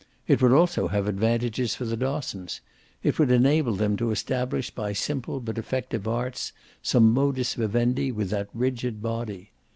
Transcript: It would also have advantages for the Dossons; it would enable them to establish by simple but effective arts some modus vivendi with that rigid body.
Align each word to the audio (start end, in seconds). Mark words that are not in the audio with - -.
It 0.27 0.41
would 0.41 0.51
also 0.51 0.87
have 0.87 1.07
advantages 1.07 1.75
for 1.75 1.85
the 1.85 1.95
Dossons; 1.95 2.59
it 3.03 3.19
would 3.19 3.29
enable 3.29 3.75
them 3.75 3.95
to 3.97 4.09
establish 4.09 4.71
by 4.71 4.93
simple 4.93 5.39
but 5.39 5.59
effective 5.59 6.07
arts 6.07 6.53
some 6.81 7.13
modus 7.13 7.53
vivendi 7.53 8.11
with 8.11 8.31
that 8.31 8.47
rigid 8.51 9.03
body. 9.03 9.51